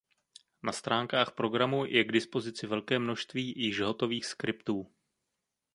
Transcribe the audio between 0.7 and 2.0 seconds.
stránkách programu